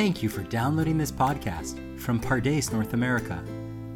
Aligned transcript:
Thank 0.00 0.22
you 0.22 0.30
for 0.30 0.42
downloading 0.44 0.96
this 0.96 1.12
podcast 1.12 2.00
from 2.00 2.18
Pardes, 2.18 2.72
North 2.72 2.94
America. 2.94 3.44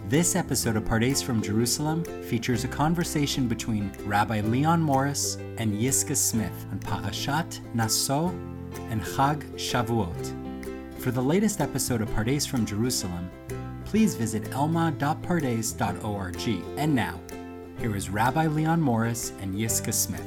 This 0.07 0.37
episode 0.37 0.77
of 0.77 0.85
Pardes 0.85 1.25
from 1.25 1.41
Jerusalem 1.41 2.05
features 2.25 2.63
a 2.63 2.69
conversation 2.69 3.49
between 3.49 3.91
Rabbi 4.05 4.43
Leon 4.43 4.83
Morris 4.83 5.37
and 5.57 5.73
Yiscah 5.73 6.15
Smith 6.15 6.67
on 6.71 6.79
Parashat 6.81 7.59
Naso 7.75 8.29
and 8.91 9.01
Chag 9.01 9.51
Shavuot. 9.55 11.01
For 11.01 11.11
the 11.11 11.23
latest 11.23 11.63
episode 11.63 12.03
of 12.03 12.11
Pardes 12.11 12.47
from 12.47 12.67
Jerusalem, 12.67 13.31
please 13.87 14.15
visit 14.15 14.43
elmad.pardes.org. 14.51 16.79
And 16.79 16.95
now, 16.95 17.19
here 17.79 17.97
is 17.97 18.11
Rabbi 18.11 18.47
Leon 18.49 18.79
Morris 18.79 19.33
and 19.41 19.55
Yiscah 19.55 19.95
Smith. 19.95 20.21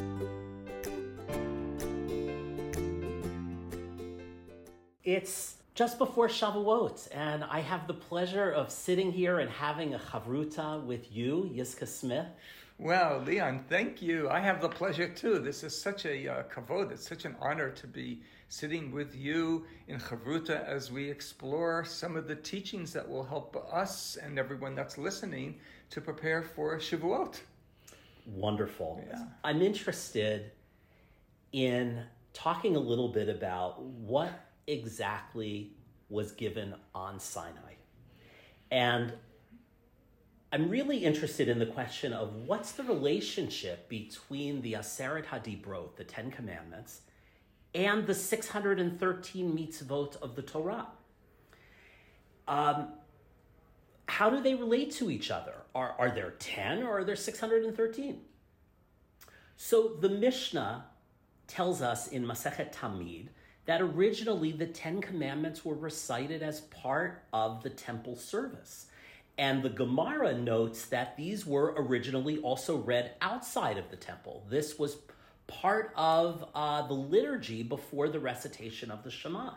It's 5.04 5.57
just 5.78 6.00
before 6.00 6.28
Shavuot, 6.28 7.08
and 7.12 7.44
I 7.44 7.60
have 7.60 7.86
the 7.86 7.94
pleasure 7.94 8.50
of 8.50 8.72
sitting 8.72 9.12
here 9.12 9.38
and 9.38 9.48
having 9.48 9.94
a 9.94 10.00
chavruta 10.00 10.84
with 10.84 11.16
you, 11.16 11.52
Yiscah 11.54 11.88
Smith. 11.88 12.26
Well, 12.80 13.22
Leon, 13.22 13.64
thank 13.70 14.02
you. 14.02 14.28
I 14.28 14.40
have 14.40 14.60
the 14.60 14.70
pleasure 14.70 15.08
too. 15.08 15.38
This 15.38 15.64
is 15.64 15.80
such 15.80 16.06
a 16.06 16.28
uh, 16.28 16.44
kavod. 16.52 16.92
It's 16.92 17.08
such 17.08 17.26
an 17.26 17.36
honor 17.40 17.70
to 17.70 17.86
be 17.86 18.24
sitting 18.50 18.92
with 18.92 19.16
you 19.16 19.68
in 19.88 20.00
chavruta 20.00 20.66
as 20.66 20.92
we 20.92 21.12
explore 21.12 21.86
some 21.86 22.16
of 22.18 22.28
the 22.28 22.36
teachings 22.38 22.92
that 22.94 23.08
will 23.08 23.24
help 23.24 23.56
us 23.72 24.18
and 24.20 24.40
everyone 24.40 24.74
that's 24.74 24.98
listening 24.98 25.60
to 25.92 26.02
prepare 26.02 26.42
for 26.42 26.76
Shavuot. 26.80 27.40
Wonderful. 28.26 29.04
Yeah. 29.08 29.26
I'm 29.44 29.62
interested 29.62 30.54
in 31.52 32.02
talking 32.34 32.76
a 32.76 32.80
little 32.80 33.10
bit 33.10 33.30
about 33.30 33.80
what 33.80 34.47
exactly 34.68 35.72
was 36.10 36.32
given 36.34 36.76
on 36.94 37.20
Sinai. 37.20 37.74
And 38.70 39.14
I'm 40.52 40.70
really 40.70 41.00
interested 41.00 41.50
in 41.50 41.60
the 41.60 41.66
question 41.66 42.14
of 42.14 42.34
what's 42.46 42.74
the 42.74 42.84
relationship 42.84 43.90
between 43.90 44.62
the 44.62 44.74
Aseret 44.74 45.26
HaDibrot, 45.26 45.96
the 45.96 46.04
Ten 46.04 46.32
Commandments, 46.32 47.02
and 47.76 48.08
the 48.08 48.14
613 48.14 49.58
mitzvot 49.58 50.22
of 50.22 50.36
the 50.36 50.42
Torah. 50.42 50.88
Um, 52.48 52.90
how 54.08 54.30
do 54.30 54.42
they 54.42 54.56
relate 54.56 54.92
to 54.94 55.12
each 55.12 55.32
other? 55.32 55.54
Are, 55.76 55.96
are 56.00 56.10
there 56.10 56.32
10 56.40 56.84
or 56.84 57.00
are 57.00 57.04
there 57.04 57.16
613? 57.16 58.22
So 59.58 59.98
the 60.00 60.10
Mishnah 60.10 60.86
tells 61.48 61.82
us 61.82 62.08
in 62.08 62.26
Masechet 62.26 62.74
Tamid 62.74 63.28
that 63.68 63.82
originally 63.82 64.52
the 64.52 64.66
Ten 64.66 65.02
Commandments 65.02 65.64
were 65.64 65.76
recited 65.76 66.42
as 66.42 66.62
part 66.62 67.24
of 67.32 67.62
the 67.62 67.70
temple 67.70 68.16
service. 68.16 68.88
And 69.38 69.62
the 69.62 69.70
Gemara 69.70 70.36
notes 70.36 70.86
that 70.86 71.16
these 71.16 71.46
were 71.46 71.76
originally 71.78 72.40
also 72.40 72.78
read 72.78 73.12
outside 73.22 73.78
of 73.78 73.92
the 73.92 73.98
temple. 73.98 74.44
This 74.50 74.80
was 74.80 74.98
part 75.46 75.92
of 75.96 76.46
uh, 76.56 76.88
the 76.88 76.94
liturgy 76.94 77.62
before 77.62 78.10
the 78.10 78.20
recitation 78.20 78.90
of 78.90 79.04
the 79.04 79.12
Shema. 79.12 79.52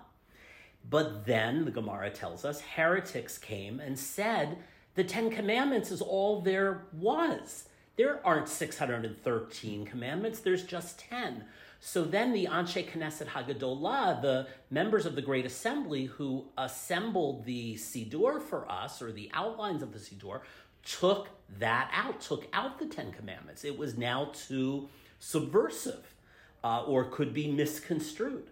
But 0.89 1.25
then, 1.25 1.65
the 1.65 1.71
Gemara 1.71 2.11
tells 2.11 2.45
us, 2.45 2.61
heretics 2.61 3.39
came 3.39 3.81
and 3.81 3.99
said 3.99 4.59
the 4.97 5.05
Ten 5.05 5.31
Commandments 5.31 5.91
is 5.93 6.03
all 6.03 6.41
there 6.41 6.83
was. 6.93 7.69
There 7.97 8.25
aren't 8.27 8.49
613 8.49 9.85
commandments, 9.85 10.41
there's 10.41 10.65
just 10.65 10.99
10. 10.99 11.45
So 11.81 12.05
then 12.05 12.33
the 12.33 12.47
Anshe 12.47 12.87
Knesset 12.91 13.29
Hagadolah, 13.29 14.21
the 14.21 14.47
members 14.71 15.07
of 15.07 15.17
the 15.17 15.23
Great 15.23 15.47
Assembly 15.47 16.05
who 16.05 16.45
assembled 16.59 17.47
the 17.47 17.75
Siddur 17.77 18.43
for 18.43 18.71
us, 18.71 19.01
or 19.01 19.11
the 19.11 19.31
outlines 19.33 19.83
of 19.83 19.93
the 19.93 19.99
Siddur, 19.99 20.43
took 20.85 21.31
that 21.59 21.91
out, 21.95 22.21
took 22.21 22.47
out 22.53 22.79
the 22.79 22.87
Ten 22.87 23.11
Commandments. 23.13 23.65
It 23.65 23.79
was 23.79 23.97
now 23.97 24.31
too 24.35 24.91
subversive 25.19 26.15
uh, 26.63 26.85
or 26.85 27.05
could 27.05 27.33
be 27.33 27.51
misconstrued. 27.51 28.49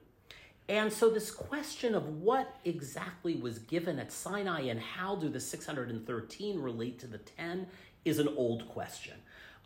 And 0.70 0.92
so, 0.92 1.08
this 1.08 1.30
question 1.30 1.94
of 1.94 2.20
what 2.20 2.56
exactly 2.64 3.36
was 3.36 3.58
given 3.58 3.98
at 3.98 4.12
Sinai 4.12 4.62
and 4.62 4.80
how 4.80 5.16
do 5.16 5.28
the 5.28 5.40
613 5.40 6.60
relate 6.60 6.98
to 6.98 7.06
the 7.06 7.18
10 7.18 7.66
is 8.04 8.18
an 8.18 8.28
old 8.36 8.68
question. 8.68 9.14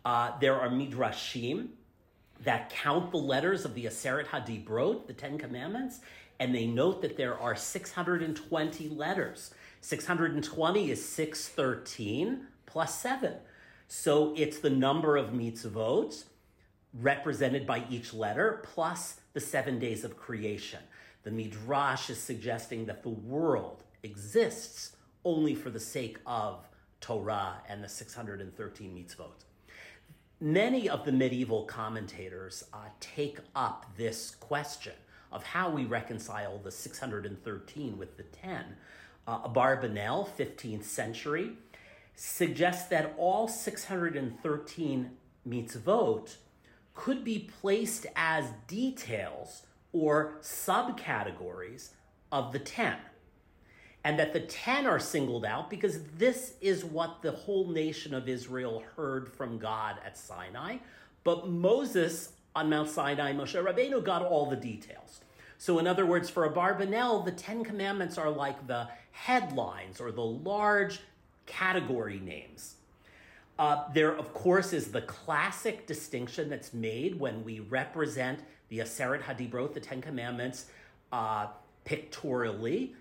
Uh, 0.05 0.31
there 0.39 0.59
are 0.59 0.69
midrashim 0.69 1.69
that 2.41 2.69
count 2.69 3.11
the 3.11 3.17
letters 3.17 3.65
of 3.65 3.73
the 3.73 3.85
Aseret 3.85 4.27
HaDibrot, 4.27 5.07
the 5.07 5.13
Ten 5.13 5.37
Commandments, 5.37 5.99
and 6.39 6.53
they 6.53 6.65
note 6.65 7.01
that 7.01 7.17
there 7.17 7.39
are 7.39 7.55
620 7.55 8.89
letters. 8.89 9.53
620 9.81 10.91
is 10.91 11.07
613 11.07 12.47
plus 12.65 12.99
7. 12.99 13.33
So 13.87 14.33
it's 14.35 14.59
the 14.59 14.69
number 14.69 15.17
of 15.17 15.31
mitzvot 15.31 16.23
represented 16.93 17.65
by 17.65 17.85
each 17.89 18.13
letter 18.13 18.61
plus 18.63 19.19
the 19.33 19.39
seven 19.39 19.79
days 19.79 20.03
of 20.03 20.17
creation. 20.17 20.79
The 21.23 21.31
Midrash 21.31 22.09
is 22.09 22.19
suggesting 22.19 22.85
that 22.85 23.03
the 23.03 23.09
world 23.09 23.83
exists 24.03 24.95
only 25.25 25.55
for 25.55 25.69
the 25.69 25.79
sake 25.79 26.19
of 26.25 26.67
Torah 26.99 27.61
and 27.67 27.83
the 27.83 27.89
613 27.89 28.95
mitzvot. 28.95 29.45
Many 30.41 30.89
of 30.89 31.05
the 31.05 31.11
medieval 31.11 31.63
commentators 31.63 32.65
uh, 32.73 32.89
take 32.99 33.39
up 33.55 33.85
this 33.97 34.35
question 34.35 34.93
of 35.31 35.43
how 35.43 35.69
we 35.69 35.85
reconcile 35.85 36.57
the 36.57 36.71
613 36.71 37.97
with 37.97 38.17
the 38.17 38.23
10. 38.23 38.65
Uh, 39.25 39.47
Abarbanel, 39.47 40.27
15th 40.37 40.83
century, 40.83 41.53
suggests 42.15 42.89
that 42.89 43.13
all 43.17 43.47
613 43.47 45.11
mitzvot 45.47 46.35
could 46.93 47.23
be 47.23 47.49
placed 47.61 48.05
as 48.15 48.45
details 48.67 49.63
or 49.93 50.35
subcategories 50.41 51.89
of 52.31 52.51
the 52.51 52.59
10 52.59 52.97
and 54.03 54.19
that 54.19 54.33
the 54.33 54.41
10 54.41 54.85
are 54.85 54.99
singled 54.99 55.45
out 55.45 55.69
because 55.69 56.03
this 56.17 56.53
is 56.61 56.83
what 56.83 57.21
the 57.21 57.31
whole 57.31 57.67
nation 57.67 58.13
of 58.13 58.27
Israel 58.27 58.83
heard 58.95 59.29
from 59.29 59.57
God 59.57 59.97
at 60.05 60.17
Sinai. 60.17 60.77
But 61.23 61.49
Moses 61.49 62.33
on 62.55 62.69
Mount 62.69 62.89
Sinai, 62.89 63.33
Moshe 63.33 63.61
Rabbeinu 63.61 64.03
got 64.03 64.21
all 64.21 64.49
the 64.49 64.55
details. 64.55 65.21
So, 65.57 65.79
in 65.79 65.87
other 65.87 66.05
words, 66.05 66.29
for 66.29 66.49
Abarbanel, 66.49 67.23
the 67.23 67.31
Ten 67.31 67.63
Commandments 67.63 68.17
are 68.17 68.29
like 68.29 68.67
the 68.67 68.89
headlines 69.11 70.01
or 70.01 70.11
the 70.11 70.21
large 70.21 70.99
category 71.45 72.19
names. 72.19 72.75
Uh, 73.57 73.83
there, 73.93 74.11
of 74.11 74.33
course, 74.33 74.73
is 74.73 74.91
the 74.91 75.01
classic 75.03 75.87
distinction 75.87 76.49
that's 76.49 76.73
made 76.73 77.17
when 77.17 77.43
we 77.43 77.61
represent 77.61 78.39
the 78.69 78.79
Aseret 78.79 79.21
Hadibrot, 79.21 79.73
the 79.73 79.79
Ten 79.79 80.01
Commandments, 80.01 80.65
uh, 81.11 81.47
pictorially 81.85 82.95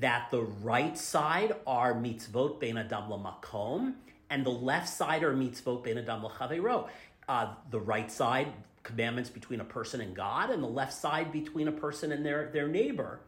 that 0.00 0.30
the 0.30 0.42
right 0.42 0.96
side 0.96 1.54
are 1.66 1.94
mitzvot 1.94 2.60
ben 2.60 2.78
adam 2.78 3.10
makom, 3.10 3.94
and 4.30 4.44
the 4.44 4.50
left 4.50 4.88
side 4.88 5.22
are 5.22 5.34
mitzvot 5.34 5.84
ben 5.84 5.98
adam 5.98 6.22
chavero. 6.22 6.88
Uh, 7.28 7.54
the 7.70 7.80
right 7.80 8.10
side, 8.10 8.48
commandments 8.82 9.28
between 9.28 9.60
a 9.60 9.64
person 9.64 10.00
and 10.00 10.16
God, 10.16 10.50
and 10.50 10.62
the 10.62 10.68
left 10.68 10.94
side 10.94 11.30
between 11.30 11.68
a 11.68 11.72
person 11.72 12.12
and 12.12 12.24
their, 12.24 12.50
their 12.52 12.68
neighbor. 12.68 13.20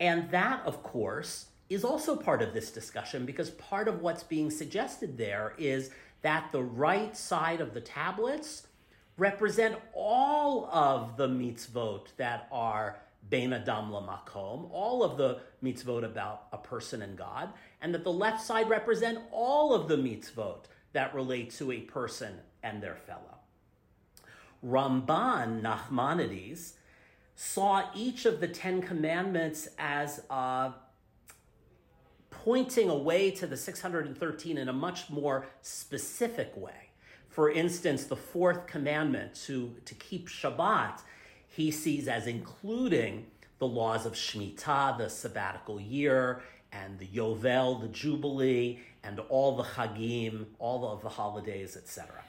And 0.00 0.30
that, 0.30 0.62
of 0.64 0.82
course, 0.82 1.46
is 1.68 1.84
also 1.84 2.16
part 2.16 2.42
of 2.42 2.52
this 2.52 2.70
discussion 2.72 3.24
because 3.24 3.50
part 3.50 3.86
of 3.86 4.00
what's 4.00 4.24
being 4.24 4.50
suggested 4.50 5.16
there 5.16 5.54
is 5.58 5.90
that 6.22 6.50
the 6.50 6.62
right 6.62 7.16
side 7.16 7.60
of 7.60 7.74
the 7.74 7.80
tablets 7.80 8.66
represent 9.16 9.76
all 9.94 10.66
of 10.72 11.16
the 11.16 11.28
mitzvot 11.28 12.06
that 12.16 12.48
are 12.50 12.98
Bein 13.28 13.52
Adam 13.52 13.90
Makom, 13.90 14.68
all 14.72 15.02
of 15.02 15.16
the 15.16 15.40
mitzvot 15.62 16.04
about 16.04 16.46
a 16.52 16.58
person 16.58 17.02
and 17.02 17.16
God, 17.16 17.50
and 17.80 17.94
that 17.94 18.04
the 18.04 18.12
left 18.12 18.42
side 18.42 18.68
represent 18.68 19.18
all 19.30 19.74
of 19.74 19.88
the 19.88 19.96
mitzvot 19.96 20.64
that 20.92 21.14
relate 21.14 21.50
to 21.52 21.70
a 21.70 21.80
person 21.80 22.34
and 22.62 22.82
their 22.82 22.96
fellow. 22.96 23.38
Ramban 24.64 25.62
Nachmanides 25.62 26.72
saw 27.34 27.88
each 27.94 28.26
of 28.26 28.40
the 28.40 28.48
Ten 28.48 28.82
Commandments 28.82 29.68
as 29.78 30.22
uh, 30.28 30.72
pointing 32.30 32.90
away 32.90 33.30
to 33.30 33.46
the 33.46 33.56
613 33.56 34.58
in 34.58 34.68
a 34.68 34.72
much 34.72 35.08
more 35.08 35.46
specific 35.62 36.54
way. 36.56 36.90
For 37.28 37.50
instance, 37.50 38.04
the 38.04 38.16
fourth 38.16 38.66
commandment 38.66 39.34
to, 39.46 39.74
to 39.84 39.94
keep 39.94 40.28
Shabbat 40.28 41.00
he 41.60 41.70
sees 41.70 42.08
as 42.08 42.26
including 42.26 43.26
the 43.58 43.66
laws 43.66 44.06
of 44.06 44.14
Shemitah, 44.14 44.96
the 44.96 45.10
sabbatical 45.10 45.78
year, 45.78 46.40
and 46.72 46.98
the 46.98 47.06
Yovel, 47.06 47.82
the 47.82 47.88
Jubilee, 47.88 48.80
and 49.04 49.20
all 49.28 49.56
the 49.56 49.64
Chagim, 49.64 50.46
all 50.58 50.90
of 50.90 51.02
the 51.02 51.08
holidays, 51.10 51.76
etc. 51.76 52.24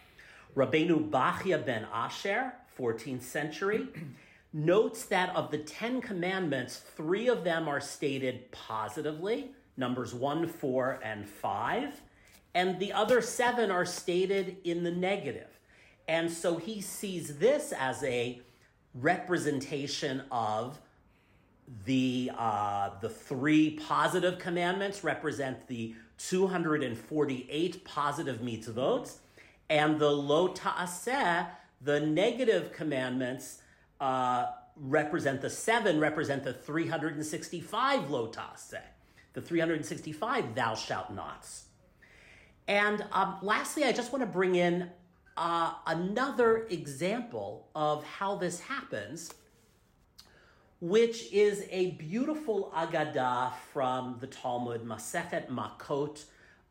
Rabbeinu 0.53 1.09
Bachya 1.09 1.65
ben 1.65 1.87
Asher, 1.93 2.51
14th 2.77 3.21
century, 3.21 3.87
notes 4.53 5.05
that 5.05 5.33
of 5.33 5.49
the 5.49 5.59
Ten 5.59 6.01
Commandments, 6.01 6.77
three 6.77 7.29
of 7.29 7.45
them 7.45 7.69
are 7.69 7.79
stated 7.79 8.51
positively 8.51 9.51
numbers 9.77 10.13
1, 10.13 10.45
4, 10.47 10.99
and 11.01 11.25
5, 11.25 12.01
and 12.53 12.77
the 12.79 12.91
other 12.91 13.21
seven 13.21 13.71
are 13.71 13.85
stated 13.85 14.57
in 14.65 14.83
the 14.83 14.91
negative. 14.91 15.47
And 16.09 16.29
so 16.29 16.57
he 16.57 16.81
sees 16.81 17.37
this 17.37 17.71
as 17.71 18.03
a 18.03 18.41
representation 18.93 20.23
of 20.31 20.79
the 21.85 22.31
uh, 22.37 22.89
the 22.99 23.09
three 23.09 23.71
positive 23.87 24.39
commandments 24.39 25.03
represent 25.03 25.67
the 25.67 25.95
248 26.17 27.85
positive 27.85 28.41
mitzvot, 28.41 29.13
and 29.69 29.99
the 29.99 30.09
lo 30.09 30.49
ta'aseh, 30.49 31.47
the 31.81 31.99
negative 32.01 32.71
commandments, 32.73 33.61
uh, 33.99 34.47
represent 34.75 35.41
the 35.41 35.49
seven 35.49 35.99
represent 35.99 36.43
the 36.43 36.53
365 36.53 38.09
lo 38.09 38.27
ta'aseh, 38.27 38.81
the 39.33 39.41
365 39.41 40.55
thou 40.55 40.75
shalt 40.75 41.11
nots. 41.11 41.65
And 42.67 43.05
um, 43.11 43.37
lastly, 43.41 43.83
I 43.83 43.91
just 43.91 44.11
want 44.11 44.21
to 44.21 44.27
bring 44.27 44.55
in 44.55 44.89
uh, 45.41 45.73
another 45.87 46.67
example 46.69 47.67
of 47.73 48.03
how 48.03 48.35
this 48.35 48.59
happens 48.59 49.33
which 50.79 51.31
is 51.31 51.65
a 51.69 51.91
beautiful 51.91 52.71
Agadah 52.75 53.53
from 53.71 54.17
the 54.19 54.27
Talmud, 54.27 54.83
Masechet 54.83 55.47
Makot 55.47 56.23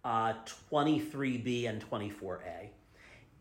uh, 0.04 0.34
23b 0.72 1.68
and 1.68 1.88
24a, 1.88 2.70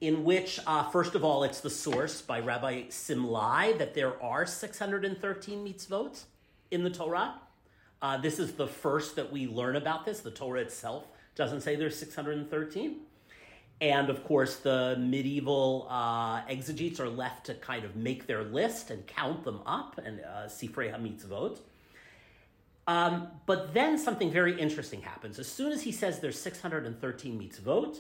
in 0.02 0.24
which, 0.24 0.60
uh, 0.68 0.84
first 0.92 1.16
of 1.16 1.24
all, 1.24 1.44
it's 1.44 1.60
the 1.60 1.72
source 1.72 2.22
by 2.22 2.40
Rabbi 2.40 2.84
Simlai 2.90 3.76
that 3.80 3.96
there 3.96 4.22
are 4.22 4.46
613 4.46 5.66
mitzvot 5.66 6.24
in 6.70 6.84
the 6.84 6.92
Torah. 6.92 7.34
Uh, 8.00 8.18
this 8.18 8.38
is 8.38 8.54
the 8.54 8.68
first 8.68 9.16
that 9.16 9.32
we 9.32 9.48
learn 9.48 9.76
about 9.76 10.06
this. 10.06 10.20
The 10.20 10.32
Torah 10.32 10.62
itself 10.62 11.08
doesn't 11.34 11.62
say 11.62 11.76
there's 11.76 11.98
613. 11.98 12.98
And 13.82 14.10
of 14.10 14.26
course, 14.26 14.58
the 14.58 14.98
medieval 15.00 15.88
uh, 15.90 16.42
exegetes 16.50 17.00
are 17.00 17.10
left 17.10 17.46
to 17.46 17.54
kind 17.54 17.86
of 17.86 17.96
make 17.96 18.28
their 18.28 18.44
list 18.44 18.92
and 18.92 19.08
count 19.08 19.46
them 19.46 19.62
up, 19.66 20.00
and 20.04 20.20
uh, 20.20 20.48
Sifrei 20.48 20.94
HaMitzvot. 20.94 21.60
Um, 22.88 23.28
but 23.46 23.74
then 23.74 23.98
something 23.98 24.32
very 24.32 24.60
interesting 24.60 25.02
happens. 25.02 25.40
As 25.40 25.48
soon 25.48 25.72
as 25.72 25.84
he 25.84 25.92
says 25.92 26.20
there's 26.20 26.42
613 26.42 27.40
mitzvot, 27.40 28.00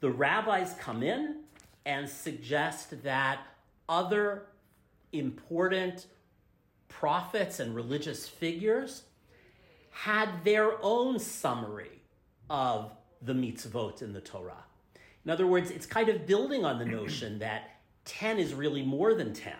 the 0.00 0.10
rabbis 0.10 0.74
come 0.80 1.02
in 1.02 1.42
and 1.86 2.08
suggest 2.08 3.04
that 3.04 3.38
other 3.88 4.46
important 5.12 6.06
prophets 6.88 7.60
and 7.60 7.74
religious 7.74 8.28
figures 8.28 9.04
had 9.90 10.28
their 10.44 10.72
own 10.82 11.18
summary 11.18 12.02
of 12.50 12.92
the 13.22 13.32
mitzvot 13.32 14.02
in 14.02 14.12
the 14.12 14.20
Torah. 14.20 14.65
In 15.26 15.32
other 15.32 15.46
words, 15.46 15.72
it's 15.72 15.86
kind 15.86 16.08
of 16.08 16.24
building 16.24 16.64
on 16.64 16.78
the 16.78 16.84
notion 16.98 17.40
that 17.40 17.80
10 18.04 18.38
is 18.38 18.54
really 18.54 18.82
more 18.82 19.12
than 19.12 19.34
10. 19.34 19.52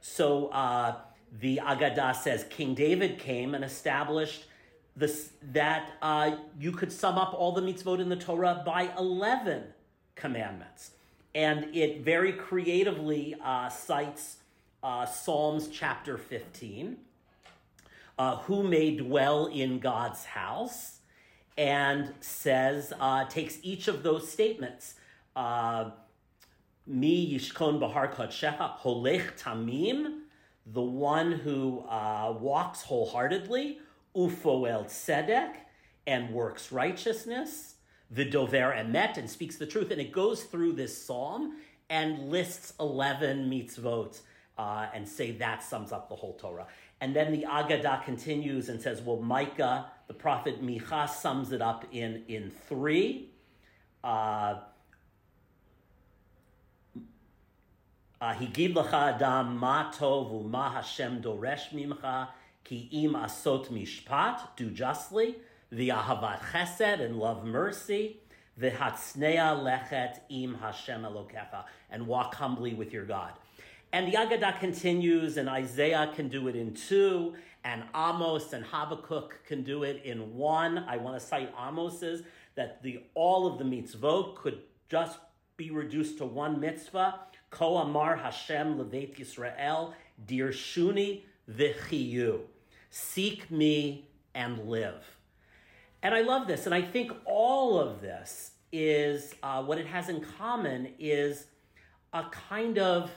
So 0.00 0.46
uh, 0.48 0.94
the 1.40 1.60
Agadah 1.62 2.14
says 2.14 2.46
King 2.48 2.74
David 2.74 3.18
came 3.18 3.54
and 3.54 3.64
established 3.64 4.44
this, 4.96 5.30
that 5.52 5.90
uh, 6.00 6.36
you 6.58 6.70
could 6.70 6.92
sum 6.92 7.18
up 7.18 7.34
all 7.34 7.52
the 7.52 7.60
mitzvot 7.60 7.98
in 7.98 8.08
the 8.08 8.16
Torah 8.16 8.62
by 8.64 8.90
11 8.96 9.64
commandments. 10.14 10.92
And 11.34 11.74
it 11.74 12.02
very 12.02 12.32
creatively 12.32 13.34
uh, 13.42 13.68
cites 13.68 14.36
uh, 14.84 15.04
Psalms 15.04 15.68
chapter 15.68 16.16
15, 16.16 16.96
uh, 18.18 18.36
who 18.38 18.62
may 18.62 18.96
dwell 18.96 19.46
in 19.46 19.80
God's 19.80 20.24
house, 20.24 20.98
and 21.56 22.14
says, 22.20 22.92
uh, 23.00 23.24
takes 23.24 23.58
each 23.62 23.88
of 23.88 24.04
those 24.04 24.30
statements 24.30 24.94
Mi 26.86 27.34
Yishkon 27.34 27.78
Bahar 27.78 28.12
Kodsheha 28.12 28.78
Holech 28.80 29.38
Tamim, 29.38 30.20
the 30.66 30.82
one 30.82 31.32
who 31.32 31.80
uh, 31.80 32.34
walks 32.40 32.82
wholeheartedly, 32.82 33.78
Ufoel 34.16 34.86
Tzedek, 34.86 35.54
and 36.06 36.30
works 36.30 36.72
righteousness, 36.72 37.74
Vidover 38.14 38.74
Emet, 38.74 39.18
and 39.18 39.28
speaks 39.28 39.56
the 39.56 39.66
truth. 39.66 39.90
And 39.90 40.00
it 40.00 40.12
goes 40.12 40.44
through 40.44 40.72
this 40.72 40.96
psalm 40.96 41.58
and 41.90 42.30
lists 42.30 42.72
11 42.80 43.50
mitzvot 43.50 44.20
uh, 44.56 44.86
and 44.94 45.06
say 45.06 45.32
that 45.32 45.62
sums 45.62 45.92
up 45.92 46.08
the 46.08 46.16
whole 46.16 46.34
Torah. 46.34 46.66
And 47.00 47.14
then 47.14 47.32
the 47.32 47.46
Agadah 47.48 48.04
continues 48.04 48.68
and 48.68 48.80
says, 48.80 49.00
well, 49.02 49.18
Micah, 49.18 49.86
the 50.08 50.14
prophet 50.14 50.62
Micha, 50.62 51.08
sums 51.08 51.52
it 51.52 51.62
up 51.62 51.84
in, 51.92 52.24
in 52.28 52.50
three. 52.68 53.30
Uh, 54.02 54.60
Uh, 58.20 58.34
Higid 58.34 58.74
lecha 58.74 59.14
adam 59.14 59.56
ma 59.56 59.92
tov 59.92 60.32
u'ma 60.32 60.72
Hashem 60.72 61.22
doresh 61.22 61.70
mimcha 61.72 62.26
ki 62.64 62.88
im 62.90 63.12
asot 63.12 63.68
mishpat, 63.68 64.40
do 64.56 64.70
justly, 64.70 65.36
v'ahavat 65.72 66.40
chesed, 66.40 67.00
and 67.00 67.16
love 67.16 67.44
mercy, 67.44 68.18
v'hatsnea 68.60 69.56
lechet 69.62 70.18
im 70.30 70.54
Hashem 70.54 71.02
elokecha, 71.02 71.62
and 71.92 72.08
walk 72.08 72.34
humbly 72.34 72.74
with 72.74 72.92
your 72.92 73.04
God. 73.04 73.34
And 73.92 74.12
the 74.12 74.16
Agadah 74.16 74.58
continues, 74.58 75.36
and 75.36 75.48
Isaiah 75.48 76.10
can 76.12 76.28
do 76.28 76.48
it 76.48 76.56
in 76.56 76.74
two, 76.74 77.34
and 77.62 77.84
Amos 77.94 78.52
and 78.52 78.64
Habakkuk 78.64 79.44
can 79.46 79.62
do 79.62 79.84
it 79.84 80.02
in 80.04 80.34
one. 80.34 80.78
I 80.88 80.96
want 80.96 81.20
to 81.20 81.24
cite 81.24 81.54
Amos's 81.56 82.22
that 82.56 82.82
the 82.82 83.04
all 83.14 83.46
of 83.46 83.58
the 83.58 83.64
mitzvot 83.64 84.34
could 84.34 84.58
just 84.88 85.20
be 85.56 85.70
reduced 85.70 86.18
to 86.18 86.24
one 86.24 86.58
mitzvah, 86.58 87.20
Ko 87.50 87.78
Amar 87.78 88.16
Hashem 88.16 88.78
Levet 88.78 89.18
Yisrael, 89.18 89.94
Dirshuni 90.26 91.22
V'chiyu. 91.50 92.40
Seek 92.90 93.50
me 93.50 94.08
and 94.34 94.68
live. 94.68 95.04
And 96.02 96.14
I 96.14 96.20
love 96.22 96.46
this, 96.46 96.66
and 96.66 96.74
I 96.74 96.82
think 96.82 97.12
all 97.24 97.78
of 97.78 98.00
this 98.00 98.52
is 98.70 99.34
uh, 99.42 99.62
what 99.62 99.78
it 99.78 99.86
has 99.86 100.08
in 100.08 100.20
common 100.20 100.94
is 100.98 101.46
a 102.12 102.24
kind 102.24 102.78
of 102.78 103.10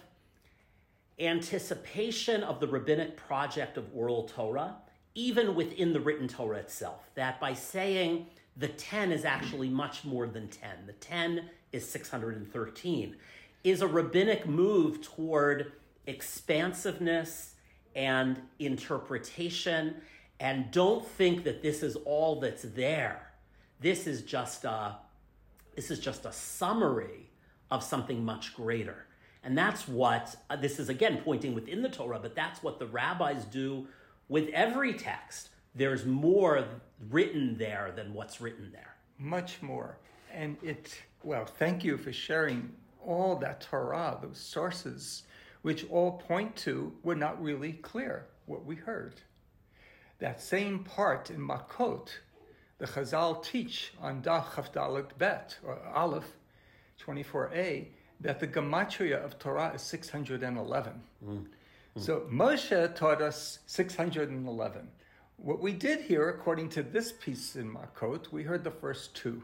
anticipation 1.20 2.44
of 2.44 2.60
the 2.60 2.68
rabbinic 2.68 3.18
project 3.18 3.78
of 3.78 3.88
oral 3.94 4.24
Torah, 4.24 4.78
even 5.14 5.54
within 5.56 5.94
the 5.94 6.00
written 6.00 6.28
Torah 6.28 6.58
itself. 6.58 7.10
That 7.16 7.40
by 7.40 7.54
saying 7.54 8.28
the 8.58 8.70
10 8.70 9.12
is 9.12 9.26
actually 9.26 9.70
much 9.70 10.04
more 10.04 10.28
than 10.28 10.48
10, 10.48 10.88
the 10.88 10.94
10 10.94 11.50
is 11.72 11.88
613 11.88 13.16
is 13.64 13.82
a 13.82 13.88
rabbinic 13.88 14.48
move 14.48 15.02
toward 15.02 15.74
expansiveness 16.08 17.56
and 17.96 18.42
interpretation. 18.60 19.96
And 20.40 20.72
don't 20.72 21.06
think 21.06 21.44
that 21.44 21.62
this 21.62 21.84
is 21.84 21.96
all 21.98 22.40
that's 22.40 22.64
there. 22.64 23.32
This 23.80 24.08
is 24.08 24.24
just 24.24 24.64
a, 24.66 24.98
this 25.76 25.92
is 25.92 26.00
just 26.00 26.26
a 26.26 26.32
summary 26.32 27.30
of 27.70 27.84
something 27.84 28.24
much 28.24 28.56
greater. 28.56 29.06
And 29.44 29.58
that's 29.58 29.88
what, 29.88 30.36
uh, 30.50 30.56
this 30.56 30.80
is 30.80 30.90
again 30.90 31.22
pointing 31.24 31.56
within 31.56 31.82
the 31.82 31.90
Torah, 31.90 32.20
but 32.20 32.36
that's 32.36 32.62
what 32.62 32.80
the 32.80 32.86
rabbis 32.86 33.46
do 33.46 33.88
with 34.30 34.50
every 34.50 34.94
text. 34.94 35.50
There's 35.74 36.06
more 36.06 36.66
written 37.10 37.58
there 37.58 37.92
than 37.96 38.14
what's 38.14 38.42
written 38.42 38.70
there. 38.72 38.96
Much 39.18 39.62
more. 39.62 39.98
And 40.32 40.58
it, 40.62 40.96
well, 41.24 41.46
thank 41.46 41.84
you 41.84 41.98
for 41.98 42.14
sharing 42.14 42.72
all 43.06 43.36
that 43.38 43.62
Torah, 43.62 44.18
those 44.22 44.40
sources, 44.40 45.24
which 45.62 45.86
all 45.90 46.14
point 46.14 46.56
to 46.58 46.94
were 47.04 47.16
not 47.16 47.42
really 47.42 47.74
clear 47.74 48.28
what 48.46 48.66
we 48.66 48.76
heard. 48.76 49.22
That 50.20 50.42
same 50.42 50.84
part 50.84 51.30
in 51.30 51.40
Makot, 51.40 52.10
the 52.78 52.88
Chazal 52.88 53.44
teach 53.44 53.94
on 54.00 54.22
Daf 54.22 54.46
Chavdalit 54.46 55.18
Bet, 55.18 55.58
or 55.64 55.80
Aleph 55.94 56.36
24a, 57.04 57.88
that 58.20 58.40
the 58.40 58.48
Gematria 58.48 59.24
of 59.24 59.40
Torah 59.40 59.72
is 59.74 59.82
611. 59.82 60.94
Mm. 61.26 61.30
Mm. 61.30 61.46
So 61.96 62.22
Moshe 62.32 62.96
taught 62.96 63.22
us 63.22 63.60
611. 63.66 64.88
What 65.38 65.60
we 65.60 65.74
did 65.74 66.02
here, 66.02 66.30
according 66.30 66.70
to 66.70 66.84
this 66.84 67.12
piece 67.12 67.56
in 67.56 67.74
Makot, 67.74 68.32
we 68.32 68.44
heard 68.44 68.64
the 68.64 68.72
first 68.72 69.16
two. 69.16 69.44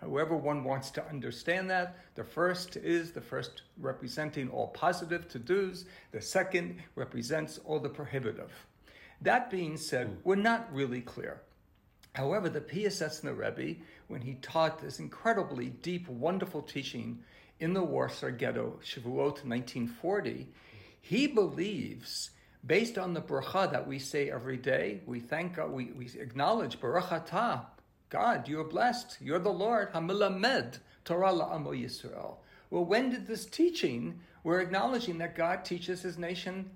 However, 0.00 0.36
one 0.36 0.64
wants 0.64 0.90
to 0.92 1.06
understand 1.06 1.68
that. 1.70 1.96
The 2.14 2.24
first 2.24 2.76
is 2.76 3.12
the 3.12 3.20
first 3.20 3.62
representing 3.78 4.48
all 4.48 4.68
positive 4.68 5.28
to 5.28 5.38
dos, 5.38 5.84
the 6.10 6.22
second 6.22 6.82
represents 6.94 7.60
all 7.64 7.78
the 7.78 7.88
prohibitive. 7.88 8.50
That 9.20 9.50
being 9.50 9.76
said, 9.76 10.06
hmm. 10.06 10.14
we're 10.24 10.36
not 10.36 10.72
really 10.72 11.02
clear. 11.02 11.42
However, 12.14 12.48
the 12.48 12.60
Piasetzner 12.60 13.36
Rebbe, 13.36 13.80
when 14.08 14.22
he 14.22 14.34
taught 14.34 14.80
this 14.80 14.98
incredibly 14.98 15.66
deep, 15.68 16.08
wonderful 16.08 16.62
teaching 16.62 17.22
in 17.60 17.72
the 17.72 17.82
Warsaw 17.82 18.30
Ghetto, 18.30 18.80
Shavuot 18.82 19.44
1940, 19.44 20.48
he 21.00 21.26
believes 21.26 22.30
based 22.66 22.98
on 22.98 23.14
the 23.14 23.20
bracha 23.20 23.70
that 23.70 23.86
we 23.86 23.98
say 23.98 24.30
every 24.30 24.56
day. 24.56 25.02
We 25.06 25.20
thank 25.20 25.56
God, 25.56 25.70
we, 25.70 25.92
we 25.92 26.06
acknowledge 26.18 26.80
Baruch 26.80 27.10
atah, 27.10 27.66
God, 28.10 28.48
you're 28.48 28.64
blessed. 28.64 29.18
You're 29.20 29.38
the 29.38 29.52
Lord. 29.52 29.92
Hamilamed 29.92 30.78
Torah 31.04 31.32
la'amo 31.32 31.68
Yisrael. 31.68 32.36
Well, 32.70 32.84
when 32.84 33.10
did 33.10 33.26
this 33.26 33.46
teaching, 33.46 34.20
we're 34.44 34.60
acknowledging 34.60 35.18
that 35.18 35.36
God 35.36 35.64
teaches 35.64 36.02
his 36.02 36.18
nation 36.18 36.70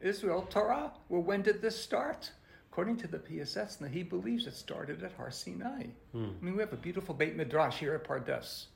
Israel 0.00 0.46
Torah. 0.50 0.92
Well, 1.08 1.22
when 1.22 1.42
did 1.42 1.62
this 1.62 1.78
start? 1.78 2.30
According 2.70 2.98
to 2.98 3.08
the 3.08 3.18
PSS, 3.18 3.78
he 3.90 4.02
believes 4.02 4.46
it 4.46 4.54
started 4.54 5.02
at 5.02 5.12
Har 5.12 5.30
Sinai. 5.30 5.84
Hmm. 6.12 6.24
I 6.24 6.44
mean, 6.44 6.56
we 6.56 6.60
have 6.60 6.74
a 6.74 6.76
beautiful 6.76 7.14
Beit 7.14 7.34
Midrash 7.34 7.78
here 7.78 7.94
at 7.94 8.04
Pardes. 8.04 8.66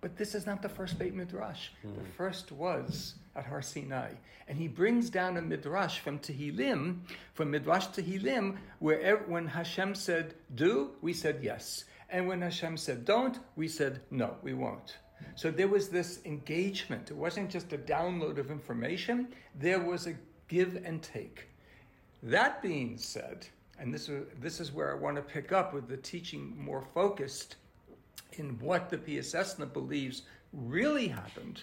But 0.00 0.16
this 0.16 0.34
is 0.34 0.46
not 0.46 0.62
the 0.62 0.68
first 0.68 0.98
Beit 0.98 1.14
Midrash. 1.14 1.68
Hmm. 1.82 1.94
The 1.94 2.08
first 2.16 2.52
was 2.52 3.16
at 3.36 3.46
Har 3.46 3.62
Sinai. 3.62 4.12
And 4.48 4.56
he 4.56 4.66
brings 4.66 5.10
down 5.10 5.36
a 5.36 5.42
Midrash 5.42 5.98
from 5.98 6.18
Tehillim, 6.18 7.00
from 7.34 7.50
Midrash 7.50 7.86
Tehillim, 7.88 8.56
where 8.78 9.18
when 9.26 9.46
Hashem 9.46 9.94
said 9.94 10.34
do, 10.54 10.90
we 11.02 11.12
said 11.12 11.40
yes. 11.42 11.84
And 12.08 12.26
when 12.26 12.42
Hashem 12.42 12.76
said 12.76 13.04
don't, 13.04 13.38
we 13.56 13.68
said 13.68 14.00
no, 14.10 14.36
we 14.42 14.54
won't. 14.54 14.96
So 15.36 15.50
there 15.50 15.68
was 15.68 15.88
this 15.88 16.20
engagement. 16.24 17.10
It 17.10 17.16
wasn't 17.16 17.50
just 17.50 17.72
a 17.72 17.78
download 17.78 18.38
of 18.38 18.50
information, 18.50 19.28
there 19.54 19.80
was 19.80 20.06
a 20.06 20.14
give 20.48 20.82
and 20.84 21.02
take. 21.02 21.48
That 22.22 22.62
being 22.62 22.98
said, 22.98 23.46
and 23.78 23.94
this 23.94 24.10
this 24.40 24.60
is 24.60 24.72
where 24.72 24.90
I 24.90 24.98
want 24.98 25.16
to 25.16 25.22
pick 25.22 25.52
up 25.52 25.72
with 25.72 25.88
the 25.88 25.96
teaching 25.96 26.54
more 26.58 26.82
focused 26.94 27.56
in 28.34 28.58
what 28.60 28.90
the 28.90 28.98
Piaseczna 28.98 29.72
believes 29.72 30.22
really 30.52 31.08
happened, 31.08 31.62